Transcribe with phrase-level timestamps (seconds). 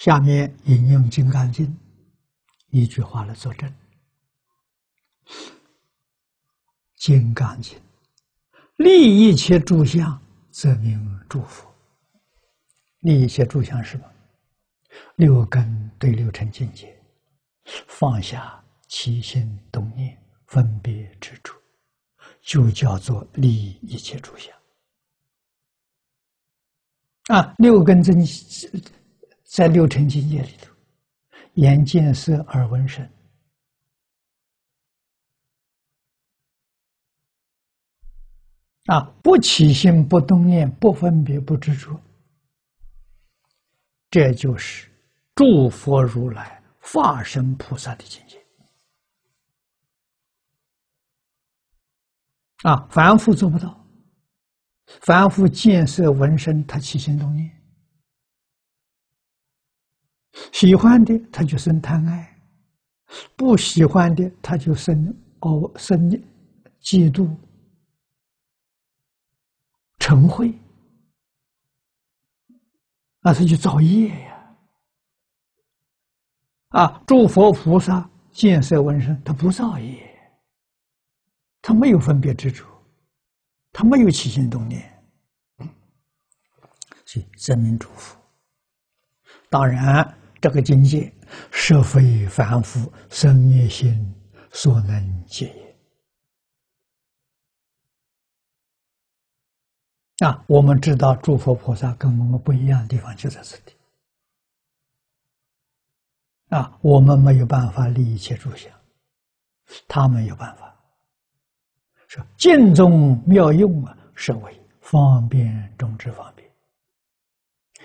[0.00, 1.66] 下面引用《金刚经》
[2.70, 3.68] 一句话来作证，
[6.96, 7.78] 《金刚经》
[8.76, 10.18] 立一切诸相，
[10.50, 11.70] 则名诸佛。
[13.00, 14.10] 立一切诸相是什么？
[15.16, 16.98] 六根对六尘境界，
[17.86, 18.58] 放下
[18.88, 21.52] 起心动念、分别执着，
[22.40, 24.56] 就叫做立一切诸相。
[27.26, 28.24] 啊，六根真
[29.50, 30.72] 在六尘境界里头，
[31.54, 33.04] 眼见色，耳闻声，
[38.86, 42.00] 啊，不起心，不动念，不分别，不执着，
[44.08, 44.88] 这就是
[45.34, 48.40] 诸佛如来化身菩萨的境界。
[52.62, 53.84] 啊，凡夫做不到，
[55.00, 57.59] 凡夫见色闻声，他起心动念。
[60.52, 62.38] 喜欢的他就生贪爱，
[63.36, 65.98] 不喜欢的他就生哦生
[66.80, 67.28] 嫉妒、
[69.98, 70.52] 嗔恚，
[73.20, 74.56] 那他就造业呀！
[76.68, 80.18] 啊，诸佛菩萨见色闻声，他不造业，
[81.60, 82.64] 他没有分别执着，
[83.72, 85.04] 他没有起心动念，
[87.04, 88.16] 所以真名祝福。
[89.48, 90.19] 当然。
[90.40, 91.12] 这个境界，
[91.50, 94.14] 是非凡夫生灭心
[94.50, 95.46] 所能解
[100.18, 100.26] 也。
[100.26, 103.76] 啊，我们知道诸佛菩萨跟我们不一样的地方就在这里。
[106.48, 108.72] 啊，我们没有办法立一切诸相，
[109.86, 110.74] 他们有办法。
[112.08, 116.50] 说尽中妙用啊，是为方便中之方便，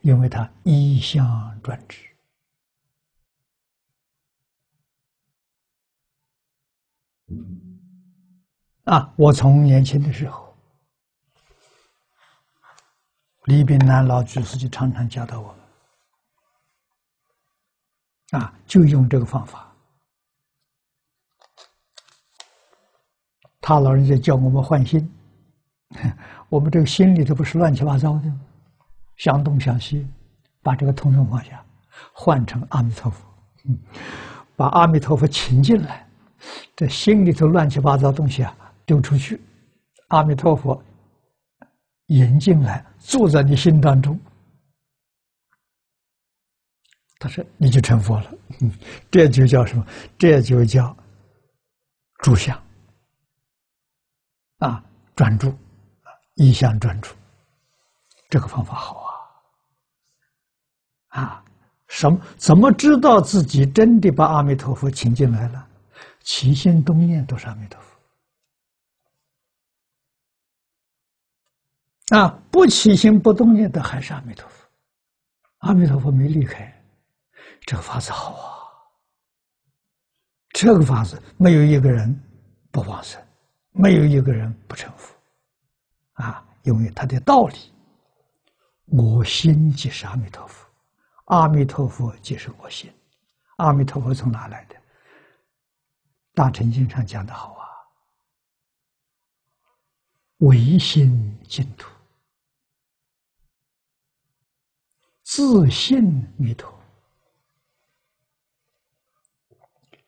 [0.00, 2.15] 因为他一相专制。
[8.84, 9.12] 啊！
[9.16, 10.56] 我从年轻的时候，
[13.44, 15.54] 李炳南老居士就常常教导我
[18.30, 19.72] 们，啊，就用这个方法。
[23.60, 25.12] 他老人家教我们换心，
[26.48, 28.32] 我们这个心里头不是乱七八糟的，
[29.16, 30.08] 想东想西，
[30.62, 31.64] 把这个通通放下，
[32.12, 33.26] 换成阿弥陀佛，
[34.54, 36.05] 把阿弥陀佛请进来，
[36.76, 38.56] 这心里头乱七八糟东西啊。
[38.86, 39.40] 丢出去，
[40.10, 40.80] 阿弥陀佛
[42.06, 44.16] 引进来，住在你心当中。
[47.18, 48.32] 他说：“你就成佛了。
[49.10, 49.84] ”这就叫什么？
[50.16, 50.96] 这就叫
[52.22, 52.56] 住相
[54.58, 54.84] 啊，
[55.16, 57.12] 专注啊，一向专注。
[58.30, 59.02] 这个方法好
[61.08, 61.20] 啊！
[61.20, 61.44] 啊，
[61.88, 62.20] 什么？
[62.36, 65.65] 怎么知道自己真的把阿弥陀佛请进来了？
[66.26, 67.86] 起心动念都是阿弥陀佛。
[72.16, 74.68] 啊，不起心不动念的还是阿弥陀佛，
[75.58, 76.82] 阿弥陀佛没离开，
[77.60, 78.58] 这个法子好啊！
[80.50, 82.12] 这个法子没有一个人
[82.72, 83.24] 不往生，
[83.70, 85.14] 没有一个人不成佛，
[86.14, 87.56] 啊，因为他的道理，
[88.86, 90.68] 我心即是阿弥陀佛，
[91.26, 92.92] 阿弥陀佛即是我心，
[93.58, 94.74] 阿弥陀佛从哪来的？
[96.36, 97.64] 大乘经上讲的好啊，
[100.40, 101.88] 唯心净土。
[105.22, 106.04] 自信
[106.36, 106.70] 弥陀，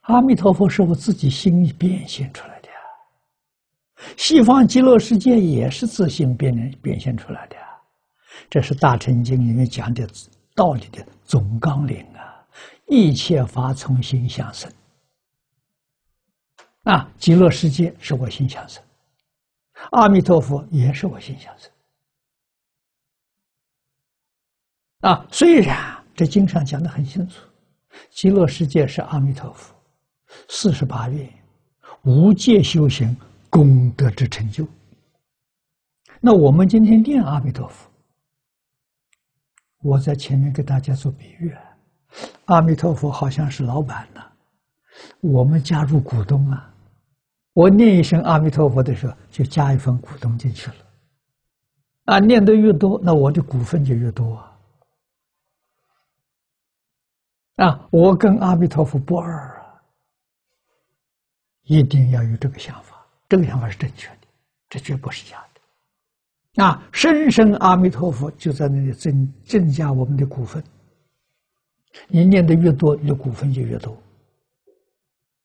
[0.00, 2.74] 阿弥陀佛是我自己心里变现出来的呀。
[4.16, 7.56] 西方极乐世界也是自信变变现出来的，
[8.48, 10.08] 这是大乘经里面讲的
[10.54, 12.46] 道理的总纲领啊。
[12.86, 14.72] 一切法从心想生，
[16.84, 18.82] 啊，极乐世界是我心想生，
[19.92, 21.70] 阿弥陀佛也是我心想生。
[25.00, 27.40] 啊，虽然这经上讲的很清楚，
[28.10, 29.74] 极乐世界是阿弥陀佛
[30.48, 31.26] 四十八愿
[32.02, 33.16] 无界修行
[33.48, 34.68] 功德之成就。
[36.20, 37.90] 那我们今天念阿弥陀佛，
[39.80, 41.54] 我在前面给大家做比喻，
[42.44, 44.22] 阿弥陀佛好像是老板呢，
[45.22, 46.72] 我们加入股东啊。
[47.54, 50.76] 我念一声阿弥陀佛的时候，就加一份股东进去了。
[52.06, 54.58] 啊，念的越多，那我的股份就越多啊。
[57.56, 59.80] 啊，我跟阿弥陀佛不二啊！
[61.62, 64.26] 一定要有这个想法，这个想法是正确的，
[64.68, 66.64] 这绝不是假的。
[66.64, 70.62] 啊，深深阿弥陀佛就在那里增增加我们的股份，
[72.08, 73.96] 你念的越多，你的股份就越多。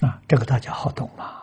[0.00, 1.41] 啊，这个大家好懂吗？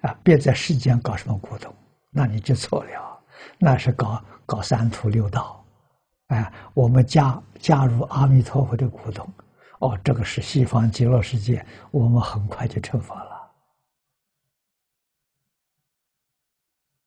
[0.00, 1.74] 啊，别在世间搞什么古董，
[2.10, 3.20] 那你就错了。
[3.58, 5.64] 那是搞搞三途六道。
[6.28, 9.30] 哎，我们加加入阿弥陀佛的古董，
[9.80, 13.52] 哦，这个是西方极乐世界，我们很快就成佛了。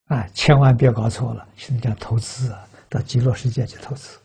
[0.06, 2.56] 啊，千万别搞错了，现在叫投资，
[2.88, 4.20] 到极乐世界去投资。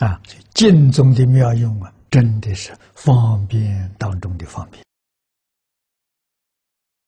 [0.00, 0.20] 啊，
[0.54, 4.83] 经中的妙用啊，真的是方便当中的方便。